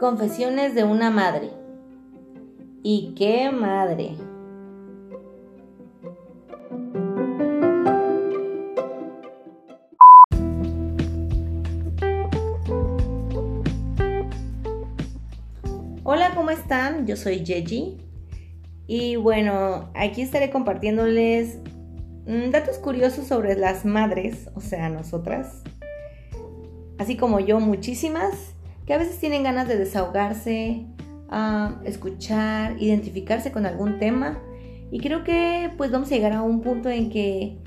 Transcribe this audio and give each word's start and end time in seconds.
Confesiones 0.00 0.74
de 0.74 0.82
una 0.82 1.12
madre. 1.12 1.52
¿Y 2.82 3.14
qué 3.14 3.52
madre? 3.52 4.16
Hola, 16.02 16.32
¿cómo 16.34 16.50
están? 16.50 17.06
Yo 17.06 17.14
soy 17.16 17.44
Yeji. 17.44 17.98
Y 18.88 19.14
bueno, 19.14 19.90
aquí 19.94 20.22
estaré 20.22 20.50
compartiéndoles 20.50 21.60
datos 22.26 22.78
curiosos 22.78 23.26
sobre 23.26 23.56
las 23.56 23.84
madres, 23.84 24.50
o 24.54 24.60
sea, 24.60 24.88
nosotras. 24.88 25.62
Así 26.98 27.16
como 27.16 27.40
yo, 27.40 27.60
muchísimas 27.60 28.34
que 28.86 28.94
a 28.94 28.98
veces 28.98 29.18
tienen 29.18 29.42
ganas 29.42 29.68
de 29.68 29.76
desahogarse, 29.76 30.86
escuchar, 31.84 32.80
identificarse 32.80 33.52
con 33.52 33.66
algún 33.66 33.98
tema. 33.98 34.38
Y 34.90 35.00
creo 35.00 35.24
que 35.24 35.70
pues 35.76 35.90
vamos 35.90 36.10
a 36.10 36.14
llegar 36.14 36.32
a 36.32 36.42
un 36.42 36.62
punto 36.62 36.88
en 36.88 37.10
que 37.10 37.58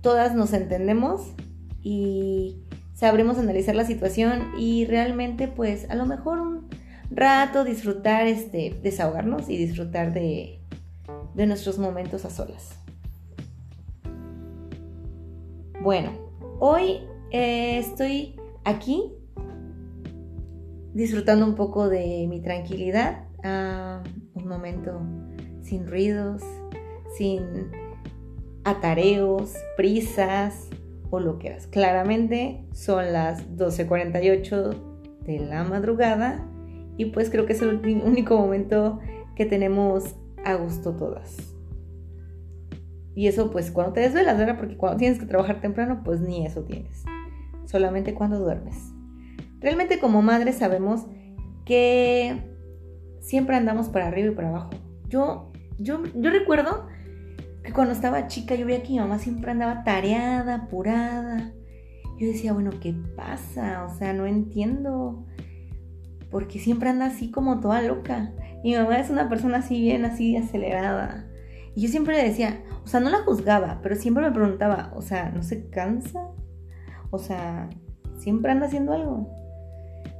todas 0.00 0.34
nos 0.34 0.52
entendemos 0.52 1.32
y 1.82 2.62
sabremos 2.94 3.38
analizar 3.38 3.74
la 3.74 3.84
situación 3.84 4.52
y 4.58 4.86
realmente 4.86 5.48
pues 5.48 5.88
a 5.90 5.94
lo 5.94 6.06
mejor 6.06 6.40
un 6.40 6.68
rato 7.10 7.64
disfrutar, 7.64 8.26
este, 8.26 8.78
desahogarnos 8.82 9.48
y 9.50 9.58
disfrutar 9.58 10.14
de, 10.14 10.60
de 11.34 11.46
nuestros 11.46 11.78
momentos 11.78 12.24
a 12.24 12.30
solas. 12.30 12.81
Bueno, 15.82 16.10
hoy 16.60 17.00
eh, 17.32 17.76
estoy 17.78 18.36
aquí 18.62 19.12
disfrutando 20.94 21.44
un 21.44 21.56
poco 21.56 21.88
de 21.88 22.28
mi 22.28 22.40
tranquilidad, 22.40 23.24
un 23.42 24.46
momento 24.46 25.00
sin 25.62 25.88
ruidos, 25.88 26.40
sin 27.18 27.42
atareos, 28.62 29.56
prisas 29.76 30.68
o 31.10 31.18
lo 31.18 31.40
que 31.40 31.48
es. 31.48 31.66
Claramente 31.66 32.64
son 32.72 33.12
las 33.12 33.50
12.48 33.56 34.76
de 35.24 35.40
la 35.40 35.64
madrugada 35.64 36.46
y 36.96 37.06
pues 37.06 37.28
creo 37.28 37.44
que 37.44 37.54
es 37.54 37.62
el 37.62 37.80
único 38.04 38.38
momento 38.38 39.00
que 39.34 39.46
tenemos 39.46 40.14
a 40.44 40.54
gusto 40.54 40.92
todas. 40.92 41.51
Y 43.14 43.28
eso 43.28 43.50
pues 43.50 43.70
cuando 43.70 43.92
te 43.92 44.00
desvelas, 44.00 44.38
¿verdad? 44.38 44.56
Porque 44.58 44.76
cuando 44.76 44.98
tienes 44.98 45.18
que 45.18 45.26
trabajar 45.26 45.60
temprano, 45.60 46.02
pues 46.04 46.20
ni 46.20 46.46
eso 46.46 46.62
tienes. 46.62 47.04
Solamente 47.66 48.14
cuando 48.14 48.38
duermes. 48.38 48.92
Realmente 49.60 49.98
como 49.98 50.22
madres 50.22 50.56
sabemos 50.56 51.06
que 51.64 52.52
siempre 53.20 53.56
andamos 53.56 53.88
para 53.88 54.08
arriba 54.08 54.32
y 54.32 54.34
para 54.34 54.48
abajo. 54.48 54.70
Yo, 55.08 55.52
yo, 55.78 56.02
yo 56.14 56.30
recuerdo 56.30 56.86
que 57.62 57.72
cuando 57.72 57.92
estaba 57.92 58.26
chica 58.26 58.54
yo 58.54 58.66
veía 58.66 58.82
que 58.82 58.90
mi 58.90 58.98
mamá 58.98 59.18
siempre 59.18 59.50
andaba 59.50 59.84
tareada, 59.84 60.54
apurada. 60.54 61.52
Yo 62.18 62.26
decía, 62.26 62.52
bueno, 62.52 62.70
¿qué 62.80 62.94
pasa? 63.16 63.84
O 63.84 63.94
sea, 63.96 64.12
no 64.12 64.26
entiendo. 64.26 65.26
Porque 66.30 66.58
siempre 66.58 66.88
anda 66.88 67.06
así 67.06 67.30
como 67.30 67.60
toda 67.60 67.82
loca. 67.82 68.32
Mi 68.64 68.74
mamá 68.74 68.98
es 68.98 69.10
una 69.10 69.28
persona 69.28 69.58
así 69.58 69.80
bien, 69.80 70.04
así 70.04 70.36
acelerada. 70.36 71.28
Y 71.74 71.82
yo 71.82 71.88
siempre 71.88 72.16
le 72.16 72.24
decía, 72.24 72.62
o 72.84 72.86
sea, 72.86 73.00
no 73.00 73.10
la 73.10 73.22
juzgaba, 73.22 73.80
pero 73.82 73.94
siempre 73.94 74.24
me 74.24 74.32
preguntaba, 74.32 74.92
o 74.94 75.02
sea, 75.02 75.30
¿no 75.30 75.42
se 75.42 75.68
cansa? 75.70 76.30
O 77.10 77.18
sea, 77.18 77.70
siempre 78.18 78.52
anda 78.52 78.66
haciendo 78.66 78.92
algo. 78.92 79.28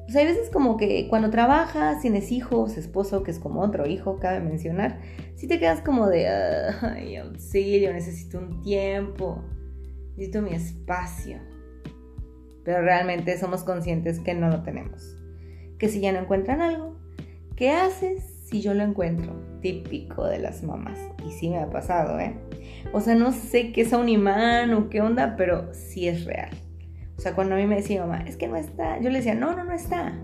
Pues 0.05 0.17
hay 0.17 0.27
veces 0.27 0.51
como 0.51 0.77
que 0.77 1.09
cuando 1.09 1.31
trabajas, 1.31 2.01
tienes 2.01 2.33
hijos, 2.33 2.77
esposo, 2.77 3.23
que 3.23 3.31
es 3.31 3.39
como 3.39 3.61
otro 3.61 3.87
hijo, 3.87 4.19
cabe 4.19 4.41
mencionar, 4.41 5.01
si 5.37 5.47
te 5.47 5.59
quedas 5.59 5.81
como 5.81 6.09
de, 6.09 6.29
ay, 6.29 7.17
auxilio, 7.17 7.93
necesito 7.93 8.39
un 8.39 8.63
tiempo, 8.63 9.45
necesito 10.17 10.43
mi 10.43 10.55
espacio. 10.55 11.39
Pero 12.65 12.83
realmente 12.83 13.39
somos 13.39 13.63
conscientes 13.65 14.21
que 14.21 14.35
no 14.35 14.49
lo 14.49 14.63
tenemos. 14.63 15.17
Que 15.79 15.89
si 15.89 16.01
ya 16.01 16.13
no 16.13 16.21
encuentran 16.21 16.61
algo, 16.61 16.97
¿qué 17.57 17.71
haces 17.71 18.23
si 18.45 18.61
yo 18.61 18.75
lo 18.75 18.83
encuentro? 18.83 19.52
Típico 19.63 20.25
de 20.25 20.39
las 20.39 20.63
mamás. 20.63 20.99
Y 21.27 21.31
sí 21.31 21.49
me 21.49 21.59
ha 21.59 21.71
pasado, 21.71 22.19
¿eh? 22.19 22.35
O 22.93 23.01
sea, 23.01 23.15
no 23.15 23.33
sé 23.33 23.73
qué 23.73 23.83
es 23.83 23.93
un 23.93 24.09
imán 24.09 24.75
o 24.75 24.91
qué 24.91 25.01
onda, 25.01 25.37
pero 25.37 25.73
sí 25.73 26.09
es 26.09 26.25
real. 26.25 26.51
O 27.17 27.21
sea, 27.21 27.35
cuando 27.35 27.55
a 27.55 27.59
mí 27.59 27.67
me 27.67 27.77
decía 27.77 28.01
mamá, 28.01 28.25
es 28.27 28.37
que 28.37 28.49
no 28.49 28.57
está, 28.57 28.99
yo 29.01 29.09
le 29.09 29.19
decía, 29.19 29.35
no, 29.35 29.55
no, 29.55 29.65
no 29.65 29.73
está. 29.73 30.19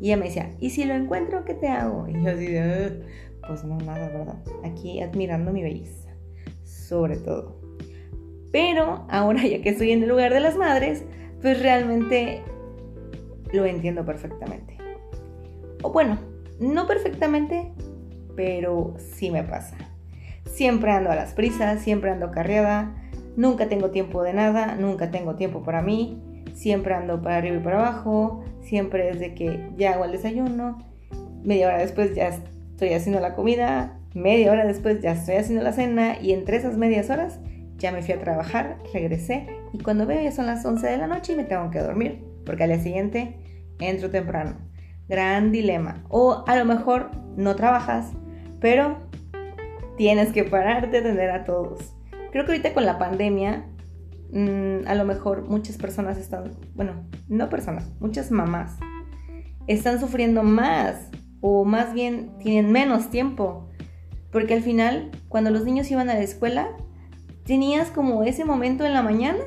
Y 0.00 0.06
ella 0.06 0.16
me 0.16 0.26
decía, 0.26 0.50
¿y 0.58 0.70
si 0.70 0.84
lo 0.84 0.94
encuentro, 0.94 1.44
qué 1.44 1.54
te 1.54 1.68
hago? 1.68 2.08
Y 2.08 2.14
yo 2.14 2.30
así 2.30 2.46
de, 2.46 3.02
pues 3.46 3.64
no, 3.64 3.78
nada, 3.78 4.08
¿verdad? 4.08 4.42
Aquí 4.64 5.00
admirando 5.00 5.52
mi 5.52 5.62
belleza, 5.62 6.10
sobre 6.64 7.16
todo. 7.16 7.60
Pero 8.52 9.06
ahora 9.08 9.42
ya 9.46 9.62
que 9.62 9.68
estoy 9.68 9.92
en 9.92 10.02
el 10.02 10.08
lugar 10.08 10.32
de 10.32 10.40
las 10.40 10.56
madres, 10.56 11.04
pues 11.40 11.62
realmente 11.62 12.42
lo 13.52 13.64
entiendo 13.66 14.04
perfectamente. 14.04 14.76
O 15.82 15.92
bueno, 15.92 16.18
no 16.58 16.86
perfectamente, 16.86 17.72
pero 18.36 18.94
sí 18.98 19.30
me 19.30 19.42
pasa. 19.42 19.76
Siempre 20.44 20.90
ando 20.90 21.10
a 21.10 21.14
las 21.14 21.32
prisas, 21.32 21.80
siempre 21.80 22.10
ando 22.10 22.30
carreada, 22.30 22.94
nunca 23.36 23.68
tengo 23.68 23.90
tiempo 23.90 24.22
de 24.22 24.32
nada, 24.32 24.76
nunca 24.76 25.10
tengo 25.10 25.36
tiempo 25.36 25.62
para 25.62 25.82
mí 25.82 26.22
siempre 26.54 26.94
ando 26.94 27.22
para 27.22 27.36
arriba 27.36 27.56
y 27.56 27.60
para 27.60 27.78
abajo, 27.78 28.44
siempre 28.60 29.06
desde 29.06 29.34
que 29.34 29.70
ya 29.76 29.94
hago 29.94 30.04
el 30.04 30.12
desayuno, 30.12 30.78
media 31.42 31.68
hora 31.68 31.78
después 31.78 32.14
ya 32.14 32.28
estoy 32.28 32.92
haciendo 32.92 33.20
la 33.20 33.34
comida, 33.34 33.98
media 34.14 34.52
hora 34.52 34.66
después 34.66 35.00
ya 35.00 35.12
estoy 35.12 35.36
haciendo 35.36 35.64
la 35.64 35.72
cena 35.72 36.20
y 36.20 36.32
entre 36.32 36.56
esas 36.56 36.76
medias 36.76 37.10
horas 37.10 37.38
ya 37.78 37.92
me 37.92 38.02
fui 38.02 38.12
a 38.12 38.20
trabajar, 38.20 38.76
regresé 38.92 39.46
y 39.72 39.78
cuando 39.78 40.06
veo 40.06 40.20
ya 40.20 40.32
son 40.32 40.46
las 40.46 40.64
11 40.64 40.86
de 40.86 40.98
la 40.98 41.06
noche 41.06 41.32
y 41.32 41.36
me 41.36 41.44
tengo 41.44 41.70
que 41.70 41.78
dormir 41.78 42.22
porque 42.44 42.64
al 42.64 42.70
día 42.70 42.80
siguiente 42.80 43.36
entro 43.78 44.10
temprano. 44.10 44.56
Gran 45.10 45.52
dilema. 45.52 46.02
O 46.08 46.44
a 46.46 46.56
lo 46.56 46.64
mejor 46.64 47.10
no 47.36 47.54
trabajas, 47.54 48.12
pero 48.60 48.96
tienes 49.98 50.32
que 50.32 50.44
pararte 50.44 50.96
a 50.96 51.00
atender 51.00 51.30
a 51.30 51.44
todos. 51.44 51.94
Creo 52.32 52.46
que 52.46 52.52
ahorita 52.52 52.72
con 52.72 52.86
la 52.86 52.98
pandemia 52.98 53.66
Mm, 54.32 54.86
a 54.86 54.94
lo 54.94 55.04
mejor 55.04 55.48
muchas 55.48 55.76
personas 55.76 56.16
están, 56.16 56.52
bueno, 56.74 56.92
no 57.28 57.48
personas, 57.48 57.90
muchas 57.98 58.30
mamás 58.30 58.78
están 59.66 59.98
sufriendo 59.98 60.44
más 60.44 61.10
o 61.40 61.64
más 61.64 61.92
bien 61.94 62.36
tienen 62.38 62.70
menos 62.72 63.10
tiempo. 63.10 63.68
Porque 64.30 64.54
al 64.54 64.62
final, 64.62 65.10
cuando 65.28 65.50
los 65.50 65.64
niños 65.64 65.90
iban 65.90 66.08
a 66.10 66.14
la 66.14 66.20
escuela, 66.20 66.68
tenías 67.44 67.90
como 67.90 68.22
ese 68.22 68.44
momento 68.44 68.84
en 68.84 68.92
la 68.92 69.02
mañana 69.02 69.40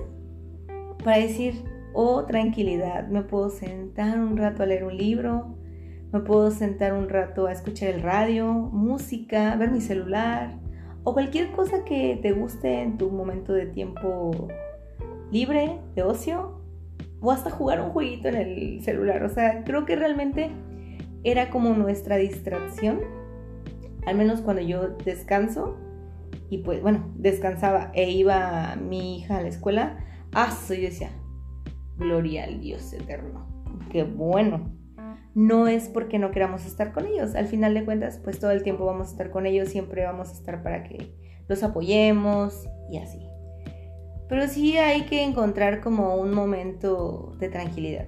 para 1.03 1.17
decir, 1.17 1.63
oh, 1.93 2.25
tranquilidad, 2.25 3.07
me 3.07 3.21
puedo 3.21 3.49
sentar 3.49 4.19
un 4.19 4.37
rato 4.37 4.63
a 4.63 4.65
leer 4.65 4.83
un 4.83 4.97
libro, 4.97 5.55
me 6.11 6.19
puedo 6.19 6.51
sentar 6.51 6.93
un 6.93 7.09
rato 7.09 7.47
a 7.47 7.51
escuchar 7.51 7.89
el 7.89 8.01
radio, 8.01 8.53
música, 8.53 9.55
ver 9.55 9.71
mi 9.71 9.81
celular 9.81 10.63
o 11.03 11.13
cualquier 11.13 11.51
cosa 11.51 11.83
que 11.83 12.17
te 12.21 12.31
guste 12.31 12.81
en 12.81 12.97
tu 12.97 13.09
momento 13.09 13.53
de 13.53 13.65
tiempo 13.65 14.47
libre, 15.31 15.79
de 15.95 16.03
ocio, 16.03 16.61
o 17.19 17.31
hasta 17.31 17.49
jugar 17.49 17.81
un 17.81 17.89
jueguito 17.89 18.27
en 18.29 18.35
el 18.35 18.83
celular. 18.83 19.23
O 19.23 19.29
sea, 19.29 19.63
creo 19.63 19.85
que 19.85 19.95
realmente 19.95 20.51
era 21.23 21.49
como 21.49 21.73
nuestra 21.73 22.17
distracción, 22.17 23.01
al 24.05 24.15
menos 24.15 24.41
cuando 24.41 24.61
yo 24.61 24.89
descanso, 25.03 25.77
y 26.49 26.59
pues 26.59 26.81
bueno, 26.81 27.11
descansaba 27.15 27.91
e 27.93 28.11
iba 28.11 28.75
mi 28.75 29.17
hija 29.17 29.37
a 29.37 29.41
la 29.41 29.47
escuela, 29.47 29.97
ah, 30.33 30.55
yo 30.69 30.75
decía, 30.75 31.09
gloria 31.97 32.45
al 32.45 32.59
Dios 32.59 32.93
eterno, 32.93 33.47
qué 33.91 34.03
bueno. 34.03 34.71
No 35.35 35.67
es 35.67 35.89
porque 35.89 36.19
no 36.19 36.29
queramos 36.29 36.65
estar 36.65 36.93
con 36.93 37.07
ellos, 37.07 37.33
al 37.33 37.47
final 37.47 37.73
de 37.73 37.85
cuentas, 37.85 38.19
pues 38.23 38.39
todo 38.39 38.51
el 38.51 38.61
tiempo 38.61 38.85
vamos 38.85 39.07
a 39.07 39.11
estar 39.11 39.31
con 39.31 39.45
ellos, 39.45 39.69
siempre 39.69 40.05
vamos 40.05 40.29
a 40.29 40.33
estar 40.33 40.61
para 40.61 40.83
que 40.83 41.15
los 41.47 41.63
apoyemos 41.63 42.67
y 42.91 42.97
así. 42.97 43.19
Pero 44.29 44.47
sí 44.47 44.77
hay 44.77 45.03
que 45.03 45.23
encontrar 45.23 45.81
como 45.81 46.15
un 46.15 46.33
momento 46.33 47.35
de 47.39 47.49
tranquilidad. 47.49 48.07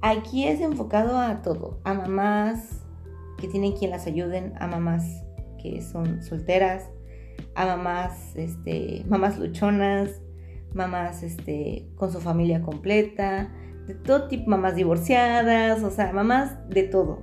Aquí 0.00 0.46
es 0.46 0.60
enfocado 0.60 1.18
a 1.18 1.42
todo, 1.42 1.80
a 1.84 1.94
mamás 1.94 2.82
que 3.38 3.48
tienen 3.48 3.72
quien 3.72 3.90
las 3.90 4.06
ayuden, 4.06 4.52
a 4.58 4.66
mamás 4.66 5.04
que 5.62 5.82
son 5.82 6.22
solteras, 6.22 6.88
a 7.54 7.66
mamás, 7.66 8.34
este, 8.34 9.04
mamás 9.08 9.38
luchonas, 9.38 10.21
mamás 10.74 11.22
este, 11.22 11.88
con 11.96 12.12
su 12.12 12.20
familia 12.20 12.62
completa, 12.62 13.52
de 13.86 13.94
todo 13.94 14.28
tipo, 14.28 14.50
mamás 14.50 14.76
divorciadas, 14.76 15.82
o 15.82 15.90
sea, 15.90 16.12
mamás 16.12 16.56
de 16.68 16.84
todo, 16.84 17.22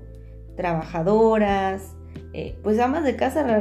trabajadoras, 0.56 1.96
eh, 2.34 2.57
pues 2.63 2.80
amas 2.80 3.04
de 3.04 3.16
casa, 3.16 3.44
la 3.48 3.60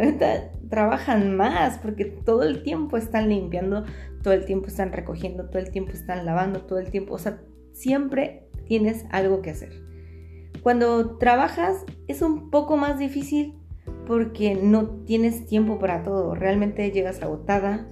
trabajan 0.69 1.37
más 1.37 1.79
porque 1.79 2.05
todo 2.05 2.43
el 2.43 2.63
tiempo 2.63 2.97
están 2.97 3.29
limpiando, 3.29 3.85
todo 4.23 4.35
el 4.35 4.45
tiempo 4.45 4.67
están 4.67 4.93
recogiendo, 4.93 5.49
todo 5.49 5.59
el 5.59 5.71
tiempo 5.71 5.93
están 5.93 6.27
lavando, 6.27 6.63
todo 6.63 6.79
el 6.79 6.91
tiempo, 6.91 7.15
o 7.15 7.19
sea, 7.19 7.41
siempre 7.73 8.49
tienes 8.67 9.07
algo 9.11 9.41
que 9.41 9.51
hacer. 9.51 9.73
Cuando 10.63 11.17
trabajas 11.17 11.85
es 12.09 12.21
un 12.21 12.51
poco 12.51 12.77
más 12.77 12.99
difícil 12.99 13.55
porque 14.07 14.55
no 14.55 15.05
tienes 15.05 15.47
tiempo 15.47 15.79
para 15.79 16.03
todo, 16.03 16.35
realmente 16.35 16.91
llegas 16.91 17.23
agotada. 17.23 17.89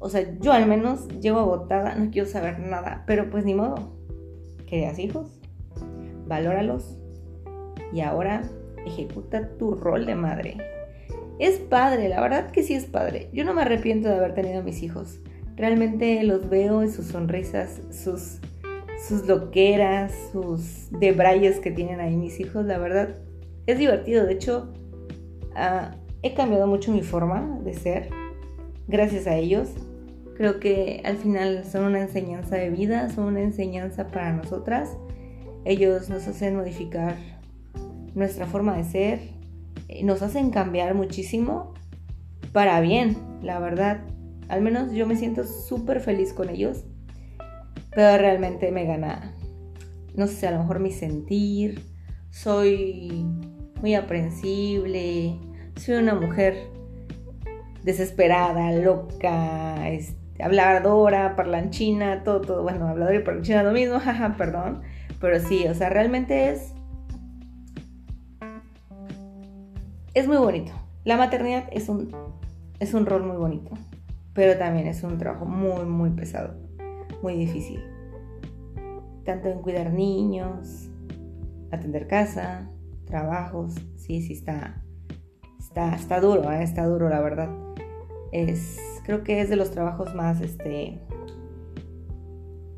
O 0.00 0.08
sea, 0.08 0.26
yo 0.40 0.52
al 0.52 0.66
menos 0.66 1.06
llego 1.20 1.38
agotada, 1.38 1.94
no 1.94 2.10
quiero 2.10 2.28
saber 2.28 2.58
nada, 2.58 3.04
pero 3.06 3.30
pues 3.30 3.44
ni 3.44 3.54
modo. 3.54 3.96
Querías 4.66 4.98
hijos, 4.98 5.40
valóralos 6.26 6.98
y 7.92 8.00
ahora 8.00 8.42
ejecuta 8.84 9.56
tu 9.56 9.74
rol 9.74 10.06
de 10.06 10.16
madre. 10.16 10.56
Es 11.38 11.58
padre, 11.58 12.08
la 12.08 12.20
verdad 12.20 12.50
que 12.50 12.62
sí 12.62 12.74
es 12.74 12.86
padre. 12.86 13.30
Yo 13.32 13.44
no 13.44 13.54
me 13.54 13.62
arrepiento 13.62 14.08
de 14.08 14.16
haber 14.16 14.34
tenido 14.34 14.60
a 14.60 14.64
mis 14.64 14.82
hijos. 14.82 15.20
Realmente 15.54 16.22
los 16.24 16.48
veo 16.48 16.82
en 16.82 16.90
sus 16.90 17.06
sonrisas, 17.06 17.80
sus, 17.90 18.40
sus 19.06 19.26
loqueras, 19.26 20.12
sus 20.32 20.90
debrayes 20.90 21.60
que 21.60 21.70
tienen 21.70 22.00
ahí 22.00 22.16
mis 22.16 22.40
hijos. 22.40 22.64
La 22.66 22.78
verdad, 22.78 23.16
es 23.66 23.78
divertido. 23.78 24.26
De 24.26 24.32
hecho, 24.32 24.72
Ah, 25.54 25.96
he 26.22 26.34
cambiado 26.34 26.66
mucho 26.66 26.92
mi 26.92 27.02
forma 27.02 27.58
de 27.62 27.74
ser 27.74 28.10
gracias 28.88 29.26
a 29.26 29.36
ellos. 29.36 29.70
Creo 30.40 30.58
que 30.58 31.02
al 31.04 31.18
final 31.18 31.66
son 31.70 31.84
una 31.84 32.00
enseñanza 32.00 32.56
de 32.56 32.70
vida, 32.70 33.10
son 33.10 33.24
una 33.24 33.42
enseñanza 33.42 34.06
para 34.06 34.32
nosotras. 34.32 34.96
Ellos 35.66 36.08
nos 36.08 36.26
hacen 36.26 36.56
modificar 36.56 37.14
nuestra 38.14 38.46
forma 38.46 38.74
de 38.74 38.84
ser, 38.84 39.20
eh, 39.88 40.02
nos 40.02 40.22
hacen 40.22 40.50
cambiar 40.50 40.94
muchísimo 40.94 41.74
para 42.54 42.80
bien, 42.80 43.18
la 43.42 43.58
verdad. 43.58 44.00
Al 44.48 44.62
menos 44.62 44.92
yo 44.92 45.06
me 45.06 45.16
siento 45.16 45.44
súper 45.44 46.00
feliz 46.00 46.32
con 46.32 46.48
ellos, 46.48 46.86
pero 47.94 48.16
realmente 48.16 48.72
me 48.72 48.86
gana, 48.86 49.34
no 50.14 50.26
sé, 50.26 50.46
a 50.46 50.52
lo 50.52 50.60
mejor 50.60 50.80
mi 50.80 50.90
sentir, 50.90 51.82
soy 52.30 53.26
muy 53.82 53.94
aprensible, 53.94 55.38
soy 55.76 55.96
una 55.96 56.14
mujer 56.14 56.56
desesperada, 57.84 58.72
loca, 58.72 59.86
este, 59.90 60.19
habladora, 60.42 61.36
parlanchina, 61.36 62.22
todo, 62.22 62.40
todo, 62.40 62.62
bueno, 62.62 62.88
habladora 62.88 63.16
y 63.16 63.22
parlanchina 63.22 63.62
lo 63.62 63.72
mismo, 63.72 63.98
jaja, 64.00 64.36
perdón, 64.36 64.82
pero 65.20 65.38
sí, 65.40 65.66
o 65.66 65.74
sea, 65.74 65.90
realmente 65.90 66.50
es, 66.50 66.74
es 70.14 70.26
muy 70.26 70.36
bonito. 70.36 70.72
La 71.04 71.16
maternidad 71.16 71.64
es 71.72 71.88
un, 71.88 72.14
es 72.78 72.94
un 72.94 73.06
rol 73.06 73.24
muy 73.24 73.36
bonito, 73.36 73.70
pero 74.34 74.58
también 74.58 74.86
es 74.86 75.02
un 75.02 75.18
trabajo 75.18 75.46
muy, 75.46 75.84
muy 75.84 76.10
pesado, 76.10 76.54
muy 77.22 77.34
difícil. 77.34 77.82
Tanto 79.24 79.48
en 79.48 79.60
cuidar 79.60 79.92
niños, 79.92 80.90
atender 81.70 82.06
casa, 82.06 82.70
trabajos, 83.06 83.74
sí, 83.96 84.22
sí 84.22 84.32
está, 84.32 84.82
está, 85.58 85.94
está 85.94 86.20
duro, 86.20 86.50
¿eh? 86.52 86.62
está 86.62 86.86
duro 86.86 87.08
la 87.08 87.20
verdad. 87.20 87.50
Es, 88.32 88.78
creo 89.04 89.24
que 89.24 89.40
es 89.40 89.48
de 89.48 89.56
los 89.56 89.70
trabajos 89.70 90.14
más, 90.14 90.40
este, 90.40 91.00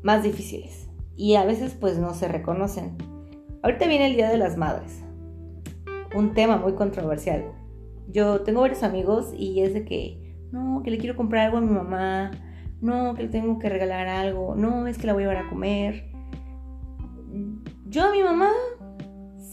más 0.01 0.23
difíciles. 0.23 0.89
Y 1.15 1.35
a 1.35 1.45
veces 1.45 1.75
pues 1.79 1.97
no 1.97 2.13
se 2.13 2.27
reconocen. 2.27 2.97
Ahorita 3.61 3.87
viene 3.87 4.07
el 4.07 4.15
Día 4.15 4.29
de 4.29 4.37
las 4.37 4.57
Madres. 4.57 5.03
Un 6.15 6.33
tema 6.33 6.57
muy 6.57 6.73
controversial. 6.73 7.45
Yo 8.09 8.41
tengo 8.41 8.61
varios 8.61 8.83
amigos 8.83 9.33
y 9.37 9.61
es 9.61 9.73
de 9.73 9.85
que, 9.85 10.35
no, 10.51 10.81
que 10.83 10.91
le 10.91 10.97
quiero 10.97 11.15
comprar 11.15 11.45
algo 11.45 11.57
a 11.57 11.61
mi 11.61 11.71
mamá, 11.71 12.31
no, 12.81 13.13
que 13.15 13.23
le 13.23 13.29
tengo 13.29 13.59
que 13.59 13.69
regalar 13.69 14.07
algo, 14.07 14.55
no, 14.55 14.87
es 14.87 14.97
que 14.97 15.07
la 15.07 15.13
voy 15.13 15.23
a 15.23 15.29
llevar 15.29 15.45
a 15.45 15.49
comer. 15.49 16.11
Yo 17.87 18.03
a 18.05 18.11
mi 18.11 18.21
mamá 18.21 18.49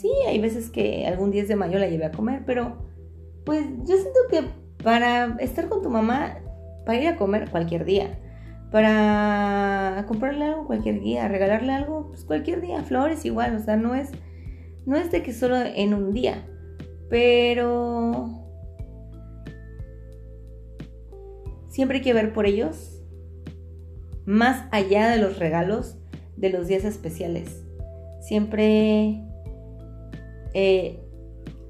sí, 0.00 0.10
hay 0.26 0.40
veces 0.40 0.70
que 0.70 1.06
algún 1.06 1.30
10 1.30 1.48
de 1.48 1.56
mayo 1.56 1.78
la 1.78 1.88
llevé 1.88 2.06
a 2.06 2.12
comer, 2.12 2.42
pero 2.46 2.78
pues 3.44 3.66
yo 3.84 3.96
siento 3.96 4.20
que 4.30 4.44
para 4.82 5.36
estar 5.40 5.68
con 5.68 5.82
tu 5.82 5.90
mamá, 5.90 6.38
para 6.90 7.02
ir 7.02 7.06
a 7.06 7.14
comer 7.14 7.48
cualquier 7.50 7.84
día, 7.84 8.18
para 8.72 10.04
comprarle 10.08 10.46
algo 10.46 10.66
cualquier 10.66 11.00
día, 11.00 11.28
regalarle 11.28 11.72
algo 11.72 12.08
pues 12.08 12.24
cualquier 12.24 12.60
día, 12.60 12.82
flores 12.82 13.24
igual, 13.24 13.54
o 13.54 13.60
sea, 13.60 13.76
no 13.76 13.94
es, 13.94 14.10
no 14.86 14.96
es 14.96 15.12
de 15.12 15.22
que 15.22 15.32
solo 15.32 15.54
en 15.56 15.94
un 15.94 16.12
día, 16.12 16.48
pero 17.08 18.28
siempre 21.68 21.98
hay 21.98 22.02
que 22.02 22.12
ver 22.12 22.32
por 22.32 22.44
ellos, 22.44 23.00
más 24.26 24.66
allá 24.72 25.10
de 25.10 25.18
los 25.18 25.38
regalos, 25.38 25.96
de 26.36 26.50
los 26.50 26.66
días 26.66 26.82
especiales. 26.84 27.62
Siempre 28.20 29.22
eh, 30.54 30.98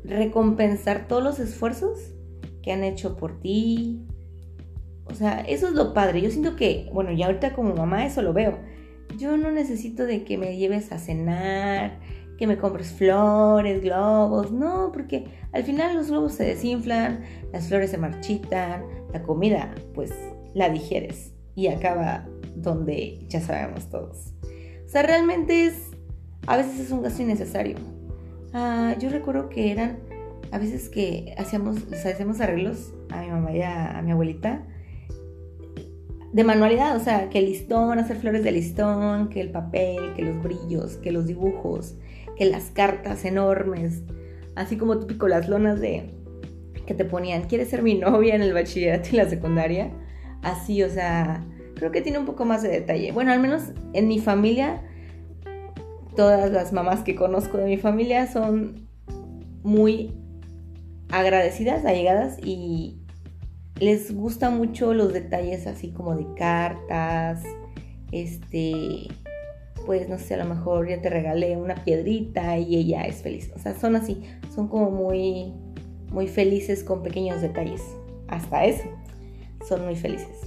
recompensar 0.02 1.08
todos 1.08 1.22
los 1.22 1.40
esfuerzos 1.40 2.14
que 2.62 2.72
han 2.72 2.84
hecho 2.84 3.18
por 3.18 3.38
ti. 3.38 4.06
O 5.10 5.14
sea, 5.14 5.40
eso 5.40 5.68
es 5.68 5.74
lo 5.74 5.92
padre. 5.92 6.20
Yo 6.20 6.30
siento 6.30 6.56
que, 6.56 6.88
bueno, 6.92 7.12
ya 7.12 7.26
ahorita 7.26 7.52
como 7.52 7.74
mamá 7.74 8.06
eso 8.06 8.22
lo 8.22 8.32
veo. 8.32 8.58
Yo 9.18 9.36
no 9.36 9.50
necesito 9.50 10.06
de 10.06 10.24
que 10.24 10.38
me 10.38 10.56
lleves 10.56 10.92
a 10.92 10.98
cenar, 10.98 11.98
que 12.38 12.46
me 12.46 12.56
compres 12.56 12.92
flores, 12.92 13.82
globos, 13.82 14.52
no, 14.52 14.90
porque 14.92 15.26
al 15.52 15.64
final 15.64 15.96
los 15.96 16.08
globos 16.08 16.32
se 16.32 16.44
desinflan, 16.44 17.24
las 17.52 17.68
flores 17.68 17.90
se 17.90 17.98
marchitan, 17.98 18.84
la 19.12 19.22
comida 19.22 19.74
pues 19.94 20.12
la 20.54 20.70
digieres 20.70 21.34
y 21.54 21.68
acaba 21.68 22.26
donde 22.54 23.26
ya 23.28 23.40
sabemos 23.40 23.90
todos. 23.90 24.32
O 24.86 24.88
sea, 24.88 25.02
realmente 25.02 25.66
es, 25.66 25.90
a 26.46 26.56
veces 26.56 26.80
es 26.80 26.90
un 26.90 27.02
gasto 27.02 27.22
innecesario. 27.22 27.76
Ah, 28.52 28.94
yo 28.98 29.10
recuerdo 29.10 29.48
que 29.48 29.70
eran 29.70 29.98
a 30.52 30.58
veces 30.58 30.88
que 30.88 31.34
hacíamos, 31.38 31.92
hacíamos 31.92 32.40
arreglos 32.40 32.92
a 33.10 33.20
mi 33.20 33.28
mamá 33.28 33.52
y 33.52 33.62
a, 33.62 34.00
mi 34.02 34.10
abuelita 34.10 34.66
de 36.32 36.44
manualidad, 36.44 36.96
o 36.96 37.00
sea, 37.00 37.28
que 37.28 37.38
el 37.38 37.46
listón, 37.46 37.98
hacer 37.98 38.16
flores 38.16 38.44
de 38.44 38.52
listón, 38.52 39.28
que 39.28 39.40
el 39.40 39.50
papel, 39.50 40.14
que 40.14 40.22
los 40.22 40.42
brillos, 40.42 40.96
que 40.98 41.10
los 41.10 41.26
dibujos, 41.26 41.96
que 42.36 42.44
las 42.44 42.70
cartas 42.70 43.24
enormes, 43.24 44.02
así 44.54 44.76
como 44.76 44.98
típico 44.98 45.28
las 45.28 45.48
lonas 45.48 45.80
de 45.80 46.14
que 46.86 46.94
te 46.94 47.04
ponían, 47.04 47.42
¿quieres 47.42 47.68
ser 47.68 47.82
mi 47.82 47.94
novia 47.94 48.34
en 48.34 48.42
el 48.42 48.52
bachillerato 48.52 49.10
y 49.12 49.16
la 49.16 49.28
secundaria? 49.28 49.90
Así, 50.42 50.82
o 50.82 50.88
sea, 50.88 51.44
creo 51.74 51.90
que 51.90 52.00
tiene 52.00 52.18
un 52.18 52.26
poco 52.26 52.44
más 52.44 52.62
de 52.62 52.68
detalle. 52.68 53.12
Bueno, 53.12 53.32
al 53.32 53.40
menos 53.40 53.62
en 53.92 54.08
mi 54.08 54.18
familia 54.18 54.82
todas 56.16 56.50
las 56.50 56.72
mamás 56.72 57.00
que 57.00 57.14
conozco 57.14 57.58
de 57.58 57.66
mi 57.66 57.76
familia 57.76 58.26
son 58.26 58.88
muy 59.62 60.12
agradecidas, 61.10 61.84
allegadas 61.84 62.38
y 62.42 62.99
les 63.80 64.14
gusta 64.14 64.50
mucho 64.50 64.92
los 64.92 65.12
detalles 65.12 65.66
así 65.66 65.90
como 65.90 66.14
de 66.14 66.26
cartas, 66.34 67.42
este, 68.12 69.08
pues 69.86 70.08
no 70.08 70.18
sé, 70.18 70.34
a 70.34 70.44
lo 70.44 70.44
mejor 70.44 70.88
ya 70.88 71.00
te 71.00 71.08
regalé 71.08 71.56
una 71.56 71.76
piedrita 71.76 72.58
y 72.58 72.76
ella 72.76 73.02
es 73.06 73.22
feliz. 73.22 73.50
O 73.56 73.58
sea, 73.58 73.74
son 73.74 73.96
así, 73.96 74.22
son 74.54 74.68
como 74.68 74.90
muy, 74.90 75.54
muy 76.10 76.28
felices 76.28 76.84
con 76.84 77.02
pequeños 77.02 77.40
detalles. 77.40 77.82
Hasta 78.28 78.64
eso, 78.64 78.84
son 79.66 79.84
muy 79.86 79.96
felices. 79.96 80.38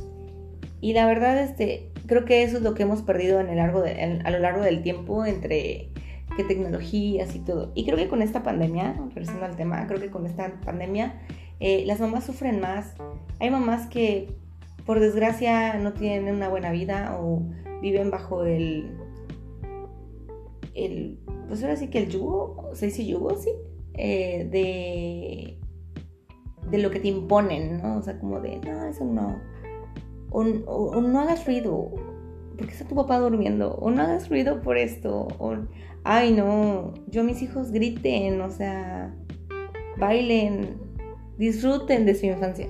Y 0.80 0.94
la 0.94 1.08
verdad, 1.08 1.42
este, 1.42 1.90
creo 2.06 2.26
que 2.26 2.44
eso 2.44 2.58
es 2.58 2.64
lo 2.64 2.76
que 2.76 2.84
hemos 2.84 3.02
perdido 3.02 3.40
en 3.40 3.50
el 3.50 3.58
largo 3.58 3.84
a 3.84 4.32
lo 4.32 4.40
largo 4.40 4.62
del 4.62 4.84
tiempo 4.84 5.26
entre 5.26 5.90
qué 6.38 6.44
tecnologías 6.44 7.36
y 7.36 7.40
todo. 7.40 7.72
Y 7.74 7.86
creo 7.86 7.98
que 7.98 8.08
con 8.08 8.22
esta 8.22 8.44
pandemia, 8.44 8.94
regresando 9.10 9.46
al 9.46 9.56
tema, 9.56 9.88
creo 9.88 10.00
que 10.00 10.12
con 10.12 10.26
esta 10.26 10.60
pandemia 10.62 11.20
eh, 11.64 11.84
las 11.86 12.00
mamás 12.00 12.26
sufren 12.26 12.60
más. 12.60 12.94
Hay 13.40 13.50
mamás 13.50 13.88
que 13.88 14.36
por 14.86 15.00
desgracia 15.00 15.78
no 15.80 15.94
tienen 15.94 16.36
una 16.36 16.50
buena 16.50 16.72
vida 16.72 17.18
o 17.20 17.42
viven 17.82 18.12
bajo 18.12 18.44
el, 18.44 18.98
el 20.74 21.20
pues 21.48 21.64
ahora 21.64 21.76
sí 21.76 21.88
que 21.88 22.00
el 22.00 22.10
yugo, 22.10 22.70
se 22.74 22.88
dice 22.88 23.06
yugo, 23.06 23.36
sí, 23.38 23.50
eh, 23.94 24.48
de, 24.52 25.60
de 26.70 26.78
lo 26.78 26.92
que 26.92 27.00
te 27.00 27.08
imponen, 27.08 27.82
¿no? 27.82 27.98
O 27.98 28.02
sea, 28.02 28.20
como 28.20 28.40
de, 28.40 28.60
no, 28.60 28.86
eso 28.86 29.06
no 29.06 29.54
o, 30.34 31.02
no 31.02 31.20
hagas 31.20 31.46
ruido, 31.46 31.92
porque 32.58 32.74
está 32.74 32.86
tu 32.86 32.96
papá 32.96 33.20
durmiendo, 33.20 33.76
o 33.76 33.92
no 33.92 34.02
hagas 34.02 34.30
ruido 34.30 34.62
por 34.62 34.78
esto, 34.78 35.28
o, 35.38 35.56
ay 36.04 36.34
no, 36.34 36.94
yo 37.08 37.24
mis 37.24 37.42
hijos 37.42 37.72
griten, 37.72 38.42
o 38.42 38.50
sea, 38.50 39.16
bailen, 39.98 40.78
disfruten 41.38 42.06
de 42.06 42.16
su 42.16 42.26
infancia, 42.26 42.68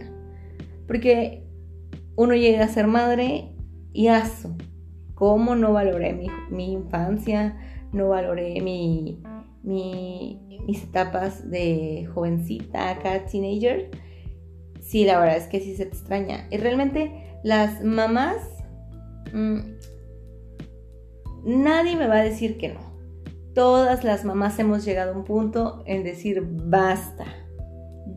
porque 0.87 1.47
uno 2.15 2.35
llega 2.35 2.65
a 2.65 2.69
ser 2.69 2.87
madre 2.87 3.55
y 3.91 4.07
aso, 4.07 4.55
¿cómo 5.15 5.55
no 5.55 5.73
valoré 5.73 6.13
mi, 6.13 6.27
mi 6.49 6.73
infancia? 6.73 7.57
No 7.91 8.09
valoré 8.09 8.59
mi, 8.61 9.21
mi, 9.61 10.59
mis 10.65 10.83
etapas 10.83 11.49
de 11.49 12.09
jovencita, 12.13 12.89
acá, 12.89 13.25
teenager 13.25 13.91
sí, 14.83 15.05
la 15.05 15.19
verdad 15.19 15.37
es 15.37 15.47
que 15.47 15.59
sí 15.59 15.75
se 15.75 15.83
extraña. 15.83 16.47
Y 16.51 16.57
realmente 16.57 17.39
las 17.43 17.83
mamás, 17.83 18.37
mm, 19.33 19.59
nadie 21.45 21.95
me 21.95 22.07
va 22.07 22.17
a 22.17 22.23
decir 22.23 22.57
que 22.57 22.69
no. 22.69 22.93
Todas 23.55 24.03
las 24.03 24.25
mamás 24.25 24.59
hemos 24.59 24.83
llegado 24.83 25.13
a 25.13 25.17
un 25.17 25.23
punto 25.23 25.83
en 25.85 26.03
decir, 26.03 26.43
basta, 26.45 27.25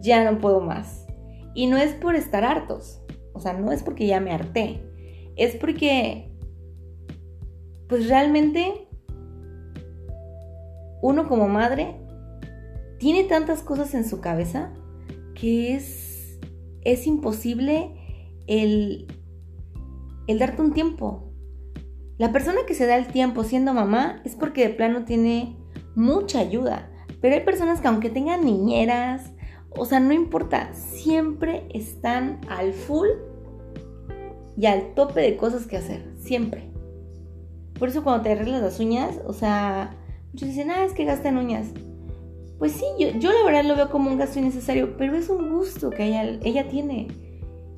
ya 0.01 0.31
no 0.31 0.39
puedo 0.39 0.61
más. 0.61 1.07
Y 1.55 1.67
no 1.67 1.77
es 1.77 1.95
por 1.95 2.15
estar 2.15 2.45
hartos, 2.45 3.03
o 3.33 3.41
sea, 3.41 3.55
no 3.55 3.73
es 3.73 3.83
porque 3.83 4.07
ya 4.07 4.21
me 4.21 4.33
harté, 4.33 4.83
es 5.37 5.57
porque, 5.57 6.33
pues 7.89 8.09
realmente, 8.09 8.89
uno 11.03 11.29
como 11.29 11.49
madre 11.49 11.97
tiene 12.99 13.25
tantas 13.25 13.63
cosas 13.63 13.95
en 13.95 14.05
su 14.05 14.21
cabeza 14.21 14.73
que 15.35 15.75
es, 15.75 16.39
es 16.83 17.07
imposible 17.07 17.93
el, 18.47 19.07
el 20.27 20.39
darte 20.39 20.63
un 20.63 20.73
tiempo. 20.73 21.33
La 22.19 22.33
persona 22.33 22.61
que 22.67 22.75
se 22.75 22.87
da 22.87 22.97
el 22.97 23.09
tiempo 23.09 23.45
siendo 23.45 23.75
mamá 23.75 24.23
es 24.25 24.35
porque 24.35 24.69
de 24.69 24.75
plano 24.75 25.05
tiene 25.05 25.59
mucha 25.95 26.41
ayuda. 26.41 26.91
Pero 27.21 27.35
hay 27.35 27.43
personas 27.43 27.81
que 27.81 27.89
aunque 27.89 28.09
tengan 28.09 28.45
niñeras, 28.45 29.33
o 29.77 29.85
sea, 29.85 30.01
no 30.01 30.13
importa, 30.13 30.73
siempre 30.73 31.67
están 31.73 32.41
al 32.49 32.73
full 32.73 33.09
y 34.57 34.67
al 34.67 34.95
tope 34.95 35.21
de 35.21 35.37
cosas 35.37 35.67
que 35.67 35.77
hacer, 35.77 36.03
siempre. 36.19 36.71
Por 37.79 37.89
eso 37.89 38.03
cuando 38.03 38.23
te 38.23 38.33
arreglas 38.33 38.63
las 38.63 38.81
uñas, 38.81 39.21
o 39.27 39.33
sea, 39.33 39.95
muchos 40.33 40.49
dicen, 40.49 40.71
ah, 40.71 40.85
es 40.85 40.93
que 40.93 41.05
gastan 41.05 41.37
uñas. 41.37 41.69
Pues 42.59 42.73
sí, 42.73 42.85
yo, 42.99 43.09
yo 43.19 43.33
la 43.33 43.45
verdad 43.45 43.65
lo 43.65 43.77
veo 43.77 43.91
como 43.91 44.11
un 44.11 44.17
gasto 44.17 44.39
innecesario, 44.39 44.97
pero 44.97 45.15
es 45.15 45.29
un 45.29 45.51
gusto 45.51 45.91
que 45.91 46.07
ella, 46.07 46.39
ella 46.43 46.69
tiene. 46.69 47.09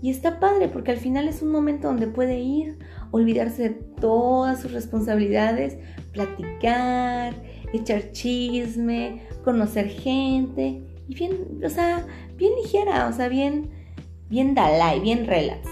Y 0.00 0.11
está 0.11 0.38
padre 0.38 0.69
porque 0.69 0.93
al 0.93 0.99
final 0.99 1.26
es 1.26 1.43
un 1.43 1.50
momento 1.50 1.88
donde 1.88 2.07
puede 2.07 2.38
ir, 2.38 2.78
olvidarse 3.11 3.62
de 3.62 3.71
todas 3.71 4.61
sus 4.61 4.71
responsabilidades, 4.71 5.78
platicar, 6.12 7.35
echar 7.73 8.12
chisme, 8.12 9.23
conocer 9.43 9.88
gente 9.88 10.85
y 11.09 11.15
bien, 11.15 11.61
o 11.65 11.71
sea, 11.71 12.07
bien 12.37 12.53
ligera, 12.62 13.09
o 13.09 13.12
sea, 13.12 13.29
bien, 13.29 13.71
bien 14.29 14.55
Dalai, 14.55 15.00
bien 15.00 15.27
relax. 15.27 15.67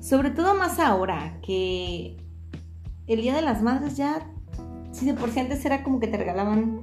Sobre 0.00 0.30
todo 0.30 0.54
más 0.54 0.78
ahora 0.78 1.38
que 1.42 2.16
el 3.08 3.22
Día 3.22 3.34
de 3.34 3.42
las 3.42 3.62
Madres 3.62 3.96
ya, 3.96 4.30
si 4.92 5.06
de 5.06 5.14
por 5.14 5.30
sí 5.30 5.40
antes 5.40 5.64
era 5.64 5.82
como 5.82 5.98
que 5.98 6.06
te 6.06 6.16
regalaban 6.16 6.82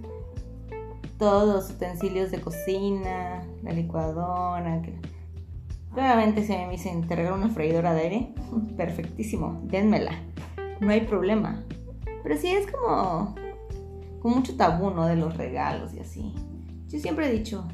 todos 1.18 1.54
los 1.54 1.70
utensilios 1.76 2.32
de 2.32 2.42
cocina, 2.42 3.44
la 3.62 3.72
licuadora. 3.72 4.82
Que... 4.82 4.94
Si 6.42 6.52
me 6.52 6.70
dicen, 6.72 7.08
te 7.08 7.16
regalo 7.16 7.36
una 7.36 7.50
freidora 7.50 7.94
de 7.94 8.02
aire, 8.02 8.30
perfectísimo, 8.78 9.62
dénmela, 9.66 10.14
no 10.82 10.90
hay 10.90 11.02
problema. 11.02 11.64
Pero 12.24 12.38
sí 12.38 12.48
es 12.48 12.72
como, 12.72 13.36
con 14.22 14.34
mucho 14.34 14.56
tabú, 14.56 14.90
¿no? 14.90 15.06
De 15.06 15.16
los 15.16 15.38
regalos 15.38 15.94
y 15.94 16.00
así. 16.00 16.34
Yo 16.88 17.00
siempre 17.00 17.28
he 17.28 17.34
dicho, 17.34 17.68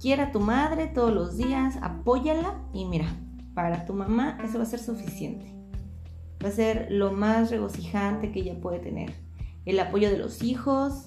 quiera 0.00 0.24
a 0.24 0.32
tu 0.32 0.40
madre 0.40 0.86
todos 0.86 1.12
los 1.12 1.36
días, 1.36 1.76
apóyala 1.82 2.58
y 2.72 2.86
mira, 2.86 3.06
para 3.54 3.84
tu 3.84 3.92
mamá 3.92 4.38
eso 4.42 4.58
va 4.58 4.64
a 4.64 4.66
ser 4.66 4.80
suficiente. 4.80 5.54
Va 6.42 6.48
a 6.48 6.52
ser 6.52 6.86
lo 6.90 7.12
más 7.12 7.50
regocijante 7.50 8.32
que 8.32 8.40
ella 8.40 8.60
puede 8.60 8.78
tener. 8.78 9.12
El 9.66 9.78
apoyo 9.78 10.10
de 10.10 10.16
los 10.16 10.42
hijos, 10.42 11.04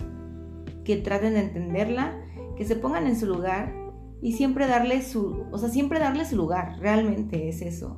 que 0.83 0.97
traten 0.97 1.33
de 1.33 1.39
entenderla, 1.39 2.13
que 2.55 2.65
se 2.65 2.75
pongan 2.75 3.07
en 3.07 3.19
su 3.19 3.25
lugar 3.25 3.73
y 4.21 4.33
siempre 4.33 4.67
darle 4.67 5.01
su, 5.01 5.45
o 5.51 5.57
sea, 5.57 5.69
siempre 5.69 5.99
darle 5.99 6.25
su 6.25 6.35
lugar, 6.35 6.77
realmente 6.79 7.49
es 7.49 7.61
eso. 7.61 7.97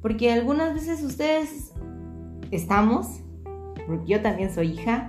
Porque 0.00 0.32
algunas 0.32 0.74
veces 0.74 1.02
ustedes 1.02 1.72
estamos 2.50 3.20
porque 3.86 4.06
yo 4.06 4.22
también 4.22 4.52
soy 4.52 4.72
hija, 4.72 5.08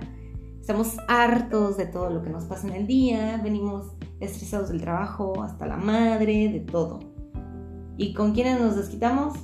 estamos 0.60 0.96
hartos 1.08 1.76
de 1.76 1.86
todo 1.86 2.10
lo 2.10 2.22
que 2.22 2.30
nos 2.30 2.44
pasa 2.44 2.68
en 2.68 2.74
el 2.74 2.86
día, 2.86 3.40
venimos 3.42 3.92
estresados 4.20 4.70
del 4.70 4.80
trabajo, 4.80 5.42
hasta 5.42 5.66
la 5.66 5.76
madre, 5.76 6.48
de 6.48 6.60
todo. 6.60 7.00
¿Y 7.96 8.14
con 8.14 8.32
quiénes 8.32 8.60
nos 8.60 8.76
desquitamos? 8.76 9.34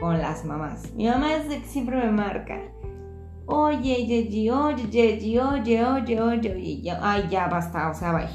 Con 0.00 0.18
las 0.18 0.44
mamás. 0.44 0.92
Mi 0.94 1.06
mamá 1.06 1.34
es 1.34 1.66
siempre 1.66 1.96
me 1.96 2.10
marca. 2.10 2.58
Oye, 3.46 4.06
Yeji, 4.06 4.50
oye, 4.50 4.88
Yeji, 4.88 5.38
oye, 5.38 5.84
oye, 5.84 6.20
oye, 6.20 6.52
oye, 6.54 6.90
ay, 7.00 7.28
ya 7.30 7.48
basta, 7.48 7.90
o 7.90 7.94
sea, 7.94 8.12
bye. 8.12 8.28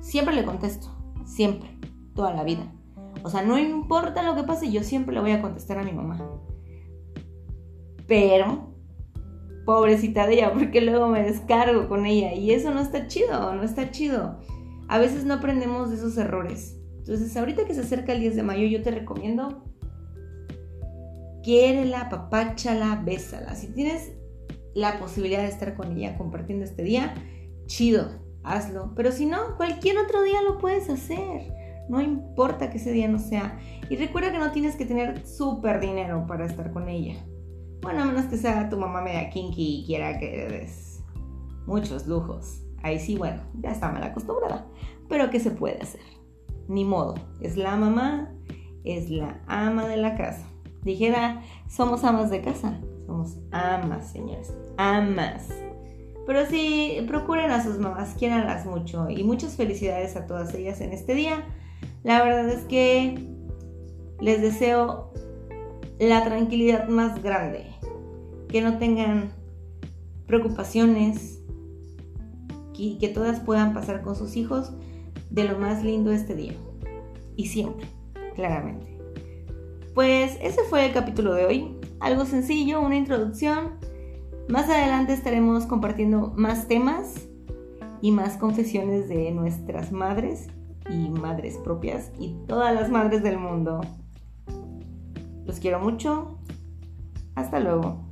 Siempre 0.00 0.34
le 0.34 0.44
contesto, 0.44 0.88
siempre, 1.24 1.68
toda 2.14 2.32
la 2.32 2.44
vida. 2.44 2.72
O 3.22 3.28
sea, 3.28 3.42
no 3.42 3.58
importa 3.58 4.22
lo 4.22 4.34
que 4.34 4.42
pase, 4.44 4.70
yo 4.70 4.82
siempre 4.82 5.14
le 5.14 5.20
voy 5.20 5.32
a 5.32 5.42
contestar 5.42 5.78
a 5.78 5.84
mi 5.84 5.92
mamá. 5.92 6.18
Pero 8.06 8.71
pobrecita 9.64 10.26
de 10.26 10.34
ella, 10.34 10.52
porque 10.52 10.80
luego 10.80 11.08
me 11.08 11.22
descargo 11.22 11.88
con 11.88 12.06
ella 12.06 12.34
y 12.34 12.52
eso 12.52 12.72
no 12.72 12.80
está 12.80 13.06
chido, 13.06 13.54
no 13.54 13.62
está 13.62 13.90
chido. 13.90 14.38
A 14.88 14.98
veces 14.98 15.24
no 15.24 15.34
aprendemos 15.34 15.90
de 15.90 15.96
esos 15.96 16.16
errores. 16.18 16.78
Entonces, 16.98 17.36
ahorita 17.36 17.64
que 17.64 17.74
se 17.74 17.80
acerca 17.80 18.12
el 18.12 18.20
10 18.20 18.36
de 18.36 18.42
mayo, 18.42 18.66
yo 18.66 18.82
te 18.82 18.90
recomiendo 18.90 19.64
quiérela, 21.42 22.08
papáchala, 22.08 23.02
bésala. 23.04 23.54
Si 23.54 23.68
tienes 23.68 24.12
la 24.74 24.98
posibilidad 24.98 25.42
de 25.42 25.48
estar 25.48 25.74
con 25.74 25.96
ella 25.96 26.16
compartiendo 26.16 26.64
este 26.64 26.82
día, 26.82 27.14
chido, 27.66 28.08
hazlo. 28.44 28.92
Pero 28.94 29.12
si 29.12 29.26
no, 29.26 29.56
cualquier 29.56 29.98
otro 29.98 30.22
día 30.22 30.40
lo 30.42 30.58
puedes 30.58 30.88
hacer. 30.88 31.52
No 31.88 32.00
importa 32.00 32.70
que 32.70 32.78
ese 32.78 32.92
día 32.92 33.08
no 33.08 33.18
sea. 33.18 33.58
Y 33.90 33.96
recuerda 33.96 34.32
que 34.32 34.38
no 34.38 34.52
tienes 34.52 34.76
que 34.76 34.86
tener 34.86 35.26
súper 35.26 35.80
dinero 35.80 36.24
para 36.26 36.46
estar 36.46 36.72
con 36.72 36.88
ella. 36.88 37.16
Bueno, 37.82 38.02
a 38.02 38.04
menos 38.04 38.26
que 38.26 38.36
sea 38.36 38.68
tu 38.68 38.78
mamá 38.78 39.02
media 39.02 39.28
kinky 39.28 39.80
y 39.80 39.86
quiera 39.86 40.16
que 40.18 40.46
des 40.48 41.02
muchos 41.66 42.06
lujos. 42.06 42.62
Ahí 42.82 43.00
sí, 43.00 43.16
bueno, 43.16 43.42
ya 43.60 43.72
está 43.72 43.90
mal 43.90 44.04
acostumbrada. 44.04 44.66
Pero 45.08 45.30
¿qué 45.30 45.40
se 45.40 45.50
puede 45.50 45.80
hacer? 45.82 46.00
Ni 46.68 46.84
modo. 46.84 47.16
Es 47.40 47.56
la 47.56 47.76
mamá, 47.76 48.32
es 48.84 49.10
la 49.10 49.40
ama 49.48 49.86
de 49.88 49.96
la 49.96 50.16
casa. 50.16 50.46
Dijera, 50.84 51.42
somos 51.68 52.04
amas 52.04 52.30
de 52.30 52.40
casa. 52.40 52.80
Somos 53.06 53.36
amas, 53.50 54.12
señores. 54.12 54.54
Amas. 54.76 55.48
Pero 56.24 56.46
sí, 56.46 57.04
procuren 57.08 57.50
a 57.50 57.64
sus 57.64 57.78
mamás, 57.78 58.14
quiéranlas 58.16 58.64
mucho. 58.64 59.10
Y 59.10 59.24
muchas 59.24 59.56
felicidades 59.56 60.14
a 60.14 60.26
todas 60.26 60.54
ellas 60.54 60.80
en 60.80 60.92
este 60.92 61.14
día. 61.14 61.44
La 62.04 62.22
verdad 62.22 62.48
es 62.48 62.64
que 62.64 63.28
les 64.20 64.40
deseo 64.40 65.12
la 66.08 66.24
tranquilidad 66.24 66.88
más 66.88 67.22
grande 67.22 67.64
que 68.48 68.60
no 68.60 68.78
tengan 68.78 69.30
preocupaciones 70.26 71.40
y 72.74 72.98
que 72.98 73.06
todas 73.06 73.38
puedan 73.38 73.72
pasar 73.72 74.02
con 74.02 74.16
sus 74.16 74.34
hijos 74.34 74.72
de 75.30 75.44
lo 75.44 75.60
más 75.60 75.84
lindo 75.84 76.10
este 76.10 76.34
día. 76.34 76.54
Y 77.36 77.46
siempre, 77.46 77.86
claramente. 78.34 78.98
Pues 79.94 80.36
ese 80.42 80.64
fue 80.68 80.86
el 80.86 80.92
capítulo 80.92 81.34
de 81.34 81.46
hoy. 81.46 81.76
Algo 82.00 82.24
sencillo, 82.24 82.80
una 82.80 82.96
introducción. 82.96 83.74
Más 84.48 84.68
adelante 84.68 85.12
estaremos 85.12 85.66
compartiendo 85.66 86.32
más 86.34 86.66
temas 86.66 87.28
y 88.00 88.10
más 88.10 88.36
confesiones 88.38 89.08
de 89.08 89.30
nuestras 89.30 89.92
madres 89.92 90.48
y 90.90 91.10
madres 91.10 91.58
propias 91.58 92.10
y 92.18 92.34
todas 92.48 92.74
las 92.74 92.90
madres 92.90 93.22
del 93.22 93.38
mundo. 93.38 93.82
Los 95.52 95.60
quiero 95.60 95.80
mucho. 95.80 96.38
Hasta 97.34 97.60
luego. 97.60 98.11